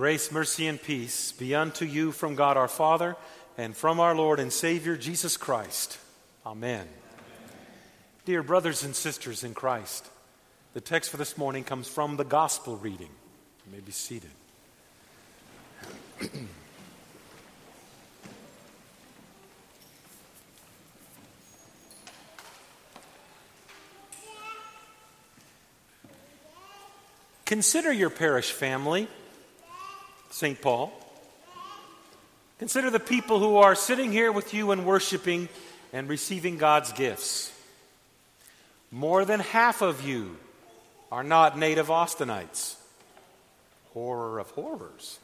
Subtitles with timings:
[0.00, 3.16] Grace, mercy, and peace be unto you from God our Father
[3.58, 5.98] and from our Lord and Savior Jesus Christ.
[6.46, 6.80] Amen.
[6.80, 6.88] Amen.
[8.24, 10.08] Dear brothers and sisters in Christ,
[10.72, 13.10] the text for this morning comes from the gospel reading.
[13.66, 14.30] You may be seated.
[27.44, 29.06] Consider your parish family
[30.40, 30.58] St.
[30.58, 30.90] Paul.
[32.58, 35.50] Consider the people who are sitting here with you and worshiping
[35.92, 37.52] and receiving God's gifts.
[38.90, 40.38] More than half of you
[41.12, 42.76] are not native Austinites.
[43.92, 45.18] Horror of horrors.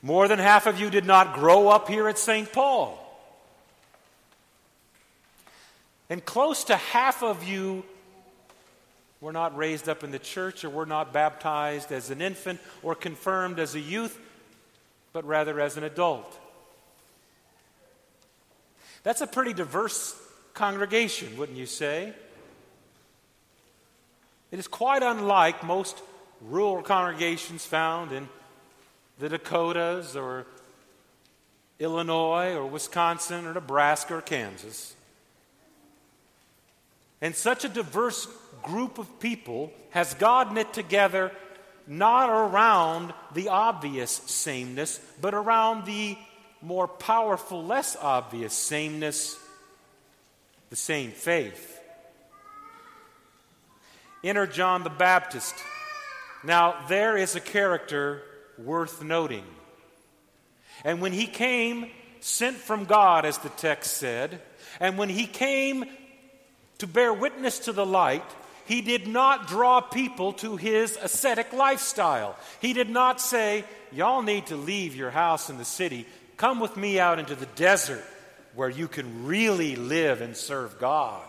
[0.00, 2.50] More than half of you did not grow up here at St.
[2.50, 2.98] Paul.
[6.08, 7.84] And close to half of you
[9.20, 12.94] we're not raised up in the church or we're not baptized as an infant or
[12.94, 14.18] confirmed as a youth,
[15.12, 16.38] but rather as an adult.
[19.02, 20.14] That's a pretty diverse
[20.54, 22.12] congregation, wouldn't you say?
[24.50, 26.00] It is quite unlike most
[26.40, 28.28] rural congregations found in
[29.18, 30.46] the Dakotas or
[31.78, 34.94] Illinois or Wisconsin or Nebraska or Kansas.
[37.20, 38.26] And such a diverse
[38.62, 41.32] group of people has God knit together
[41.86, 46.16] not around the obvious sameness, but around the
[46.62, 49.36] more powerful, less obvious sameness,
[50.68, 51.80] the same faith.
[54.22, 55.54] Enter John the Baptist.
[56.44, 58.22] Now, there is a character
[58.58, 59.44] worth noting.
[60.84, 64.40] And when he came, sent from God, as the text said,
[64.78, 65.84] and when he came
[66.80, 68.24] to bear witness to the light,
[68.66, 72.36] he did not draw people to his ascetic lifestyle.
[72.60, 76.06] He did not say, Y'all need to leave your house in the city.
[76.36, 78.04] Come with me out into the desert
[78.54, 81.24] where you can really live and serve God.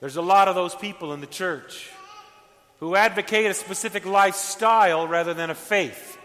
[0.00, 1.90] There's a lot of those people in the church
[2.78, 6.18] who advocate a specific lifestyle rather than a faith,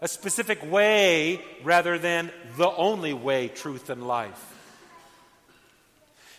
[0.00, 4.57] a specific way rather than the only way, truth, and life.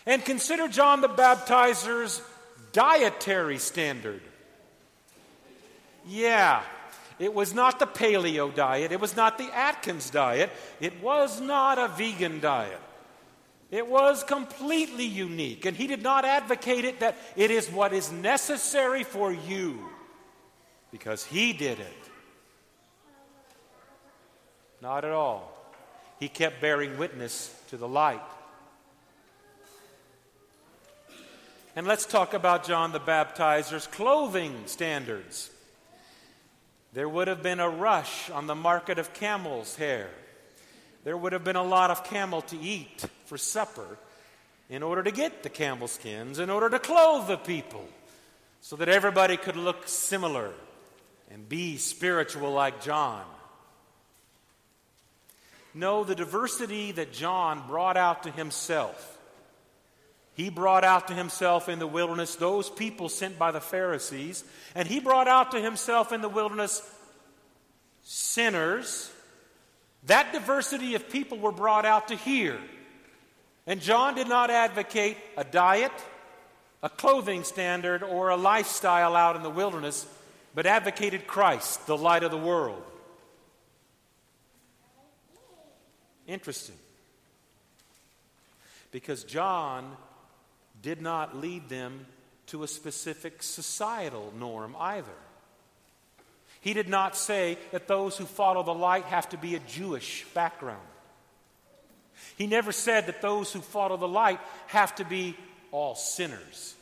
[0.06, 2.22] And consider John the Baptizer's
[2.72, 4.22] dietary standard.
[6.06, 6.62] Yeah,
[7.18, 10.50] it was not the paleo diet, it was not the Atkins diet,
[10.80, 12.80] it was not a vegan diet.
[13.70, 18.10] It was completely unique, and he did not advocate it that it is what is
[18.10, 19.78] necessary for you
[20.90, 22.10] because he did it.
[24.82, 25.56] Not at all.
[26.18, 28.20] He kept bearing witness to the light.
[31.76, 35.50] And let's talk about John the Baptizer's clothing standards.
[36.92, 40.10] There would have been a rush on the market of camel's hair.
[41.04, 43.98] There would have been a lot of camel to eat for supper
[44.68, 47.86] in order to get the camel skins, in order to clothe the people,
[48.60, 50.50] so that everybody could look similar
[51.30, 53.24] and be spiritual like John.
[55.72, 59.18] No, the diversity that John brought out to himself
[60.40, 64.42] he brought out to himself in the wilderness those people sent by the Pharisees,
[64.74, 66.80] and he brought out to himself in the wilderness
[68.04, 69.12] sinners.
[70.04, 72.58] That diversity of people were brought out to hear.
[73.66, 75.92] And John did not advocate a diet,
[76.82, 80.06] a clothing standard, or a lifestyle out in the wilderness,
[80.54, 82.82] but advocated Christ, the light of the world.
[86.26, 86.76] Interesting.
[88.90, 89.96] Because John
[90.82, 92.06] did not lead them
[92.46, 95.08] to a specific societal norm either.
[96.60, 100.26] He did not say that those who follow the light have to be a Jewish
[100.34, 100.80] background.
[102.36, 105.36] He never said that those who follow the light have to be
[105.72, 106.74] all sinners.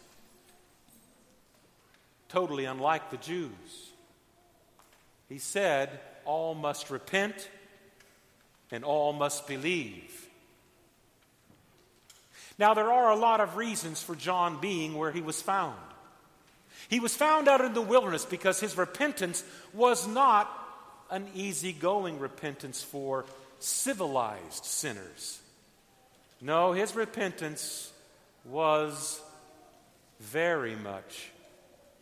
[2.28, 3.91] Totally unlike the Jews.
[5.28, 7.49] He said, all must repent
[8.70, 10.27] and all must believe.
[12.58, 15.78] Now, there are a lot of reasons for John being where he was found.
[16.88, 20.50] He was found out in the wilderness because his repentance was not
[21.10, 23.25] an easygoing repentance for
[23.60, 25.40] civilized sinners.
[26.40, 27.93] No, his repentance
[28.44, 29.20] was
[30.20, 31.31] very much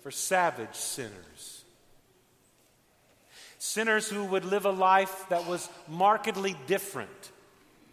[0.02, 1.64] for savage sinners.
[3.59, 7.31] Sinners who would live a life that was markedly different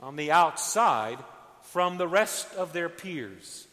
[0.02, 1.18] on the outside
[1.74, 3.68] from the rest of their peers.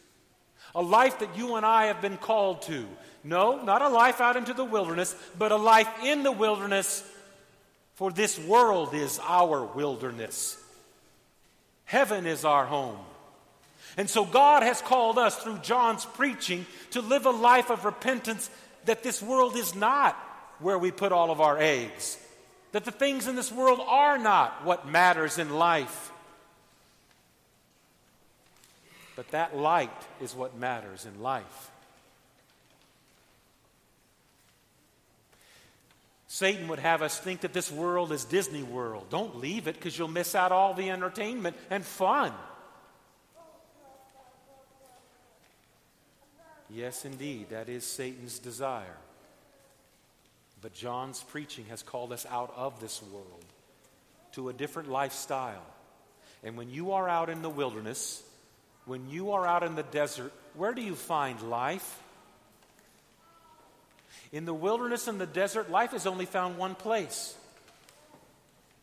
[0.75, 2.87] A life that you and I have been called to.
[3.23, 7.05] No, not a life out into the wilderness, but a life in the wilderness,
[7.97, 10.57] for this world is our wilderness.
[11.85, 12.97] Heaven is our home.
[13.99, 18.49] And so God has called us through John's preaching to live a life of repentance
[18.87, 20.15] that this world is not
[20.59, 22.17] where we put all of our eggs,
[22.73, 26.10] that the things in this world are not what matters in life.
[29.17, 29.91] But that light
[30.21, 31.71] is what matters in life.
[36.29, 39.07] Satan would have us think that this world is Disney World.
[39.11, 42.33] Don't leave it because you'll miss out all the entertainment and fun.
[46.71, 48.97] Yes, indeed, that is Satan's desire.
[50.63, 53.45] But John's preaching has called us out of this world
[54.33, 55.67] to a different lifestyle.
[56.45, 58.23] And when you are out in the wilderness,
[58.87, 62.01] when you are out in the desert, where do you find life?
[64.33, 67.37] In the wilderness and the desert, life is only found one place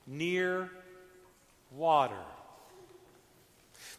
[0.06, 0.70] near
[1.72, 2.16] water.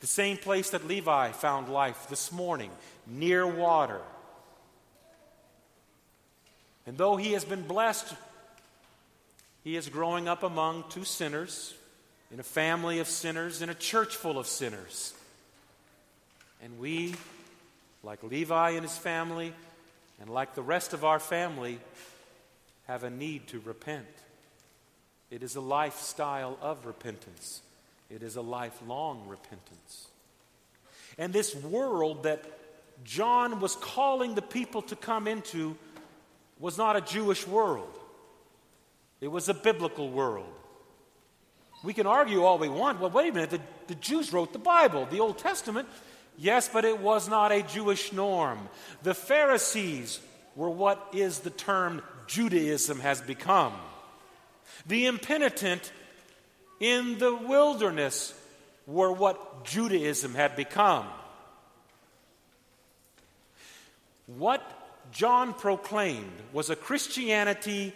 [0.01, 2.71] The same place that Levi found life this morning,
[3.07, 4.01] near water.
[6.87, 8.15] And though he has been blessed,
[9.65, 11.75] he is growing up among two sinners,
[12.31, 15.13] in a family of sinners, in a church full of sinners.
[16.63, 17.15] And we,
[18.03, 19.53] like Levi and his family,
[20.21, 21.79] and like the rest of our family,
[22.87, 24.07] have a need to repent.
[25.31, 27.63] It is a lifestyle of repentance,
[28.11, 30.09] it is a lifelong repentance.
[31.19, 32.45] And this world that
[33.05, 35.77] John was calling the people to come into
[36.59, 37.99] was not a Jewish world,
[39.21, 40.53] it was a biblical world.
[41.85, 42.99] We can argue all we want.
[42.99, 45.89] Well, wait a minute, the, the Jews wrote the Bible, the Old Testament.
[46.39, 48.69] Yes, but it was not a Jewish norm.
[49.03, 50.21] The Pharisees
[50.55, 53.75] were what is the term Judaism has become.
[54.87, 55.93] The impenitent
[56.79, 58.35] in the wilderness
[58.87, 61.07] were what Judaism had become.
[64.27, 64.63] What
[65.11, 67.93] John proclaimed was a Christianity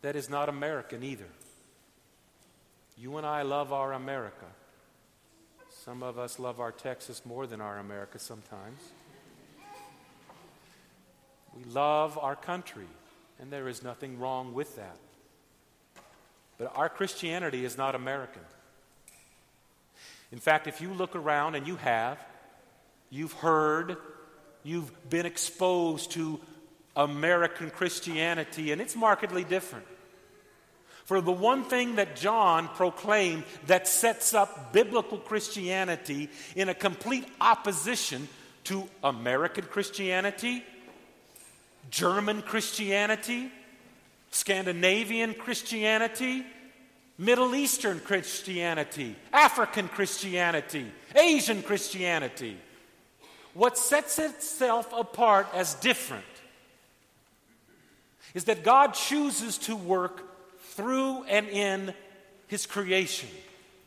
[0.00, 1.28] that is not American either.
[2.96, 4.46] You and I love our America.
[5.84, 8.80] Some of us love our Texas more than our America sometimes.
[11.56, 12.86] We love our country,
[13.40, 14.96] and there is nothing wrong with that.
[16.58, 18.42] But our Christianity is not American.
[20.30, 22.18] In fact, if you look around, and you have,
[23.08, 23.96] you've heard,
[24.62, 26.40] you've been exposed to
[26.94, 29.86] American Christianity, and it's markedly different.
[31.10, 37.26] For the one thing that John proclaimed that sets up biblical Christianity in a complete
[37.40, 38.28] opposition
[38.62, 40.62] to American Christianity,
[41.90, 43.50] German Christianity,
[44.30, 46.46] Scandinavian Christianity,
[47.18, 50.86] Middle Eastern Christianity, African Christianity,
[51.16, 52.56] Asian Christianity.
[53.54, 56.22] What sets itself apart as different
[58.32, 60.29] is that God chooses to work
[60.74, 61.94] through and in
[62.48, 63.28] his creation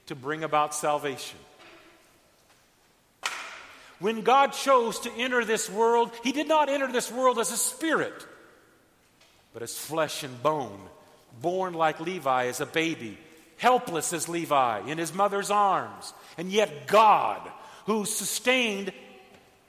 [0.08, 1.40] to bring about salvation.
[4.00, 7.58] When God chose to enter this world, he did not enter this world as a
[7.58, 8.28] spirit,
[9.54, 10.80] but as flesh and bone,
[11.42, 13.18] born like Levi as a baby,
[13.58, 16.14] helpless as Levi in his mother's arms.
[16.38, 17.42] And yet, God,
[17.86, 18.92] who sustained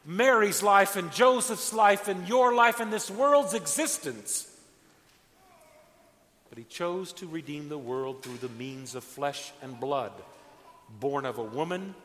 [0.05, 4.51] Mary's life and Joseph's life and your life and this world's existence,
[6.55, 10.13] but he chose to redeem the world through the means of flesh and blood,
[11.01, 11.97] born of a woman,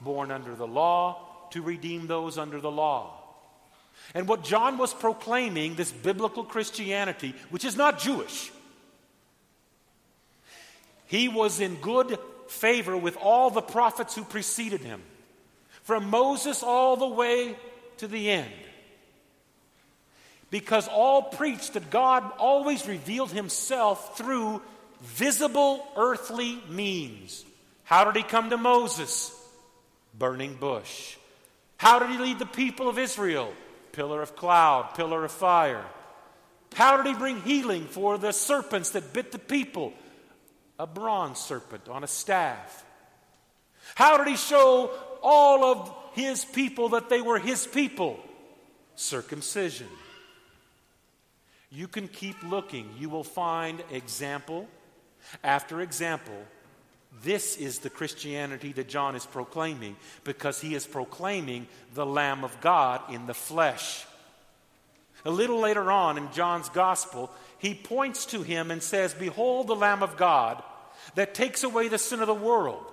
[0.00, 3.20] born under the law, to redeem those under the law.
[4.14, 8.52] And what John was proclaiming, this biblical Christianity, which is not Jewish,
[11.06, 12.16] he was in good
[12.46, 15.02] favor with all the prophets who preceded him,
[15.82, 17.56] from Moses all the way
[17.96, 18.52] to the end
[20.50, 24.60] because all preached that God always revealed himself through
[25.00, 27.44] visible earthly means.
[27.84, 29.34] How did he come to Moses?
[30.16, 31.16] Burning bush.
[31.76, 33.52] How did he lead the people of Israel?
[33.92, 35.84] Pillar of cloud, pillar of fire.
[36.74, 39.92] How did he bring healing for the serpents that bit the people?
[40.78, 42.84] A bronze serpent on a staff.
[43.94, 44.90] How did he show
[45.22, 48.18] all of his people that they were his people?
[48.94, 49.88] Circumcision.
[51.70, 52.90] You can keep looking.
[52.98, 54.68] You will find example
[55.44, 56.36] after example
[57.22, 62.60] This is the Christianity that John is proclaiming because he is proclaiming the Lamb of
[62.60, 64.06] God in the flesh.
[65.24, 69.76] A little later on in John's gospel, he points to him and says, Behold the
[69.76, 70.62] Lamb of God
[71.14, 72.84] that takes away the sin of the world.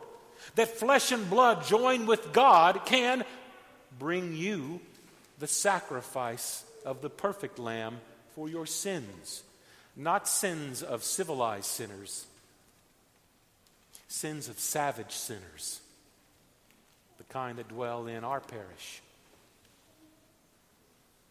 [0.56, 3.24] That flesh and blood joined with God can
[3.98, 4.82] bring you
[5.40, 8.00] the sacrifice of the perfect Lamb
[8.38, 9.41] for your sins,
[9.96, 12.27] not sins of civilized sinners,
[14.08, 15.82] sins of savage sinners,
[17.17, 19.01] the kind that dwell in our parish,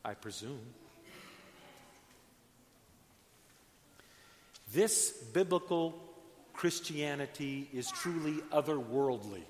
[0.04, 0.58] I presume.
[4.75, 5.94] This biblical
[6.54, 9.42] Christianity is truly otherworldly.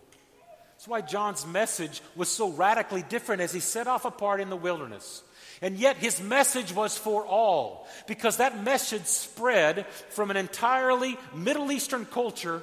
[0.72, 4.56] That's why John's message was so radically different as he set off apart in the
[4.56, 5.22] wilderness.
[5.62, 11.72] And yet his message was for all, because that message spread from an entirely Middle
[11.72, 12.62] Eastern culture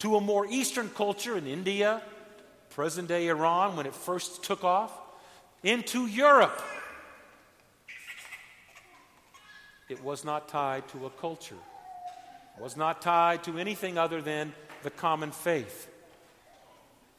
[0.00, 2.02] to a more Eastern culture in India,
[2.70, 4.92] present day Iran, when it first took off,
[5.62, 6.62] into Europe.
[9.88, 11.56] It was not tied to a culture,
[12.56, 14.52] it was not tied to anything other than
[14.82, 15.88] the common faith.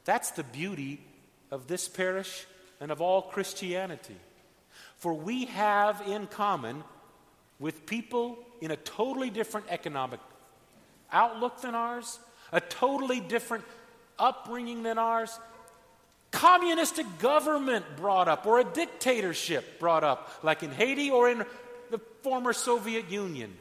[0.05, 1.01] That's the beauty
[1.51, 2.45] of this parish
[2.79, 4.15] and of all Christianity.
[4.97, 6.83] For we have in common
[7.59, 10.19] with people in a totally different economic
[11.11, 12.19] outlook than ours,
[12.51, 13.63] a totally different
[14.17, 15.37] upbringing than ours,
[16.31, 21.45] communistic government brought up, or a dictatorship brought up, like in Haiti or in
[21.89, 23.55] the former Soviet Union.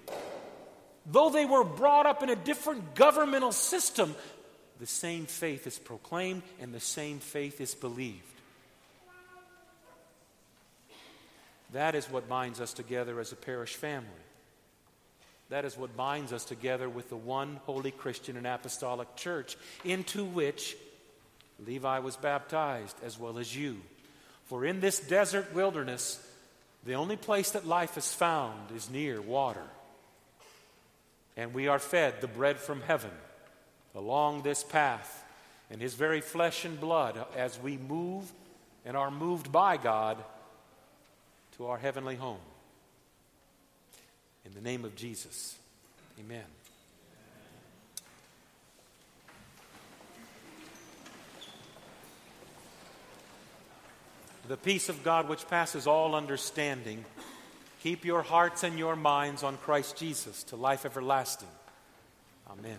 [1.06, 4.14] Though they were brought up in a different governmental system,
[4.78, 8.22] the same faith is proclaimed and the same faith is believed.
[11.72, 14.08] That is what binds us together as a parish family.
[15.50, 20.25] That is what binds us together with the one holy Christian and apostolic church into
[20.25, 20.76] which
[21.66, 23.78] Levi was baptized, as well as you.
[24.46, 26.25] For in this desert wilderness,
[26.84, 29.64] the only place that life is found is near water.
[31.37, 33.10] And we are fed the bread from heaven
[33.94, 35.25] along this path
[35.70, 38.30] in his very flesh and blood as we move
[38.84, 40.22] and are moved by God
[41.59, 42.38] to our heavenly home.
[44.47, 45.59] In the name of Jesus,
[46.19, 46.45] amen.
[54.47, 57.05] The peace of God, which passes all understanding,
[57.83, 61.49] keep your hearts and your minds on Christ Jesus to life everlasting.
[62.50, 62.79] Amen.